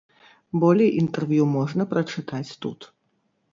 Болей 0.63 0.89
інтэрв'ю 1.01 1.43
можна 1.57 1.87
прачытаць 1.93 2.55
тут. 2.67 2.79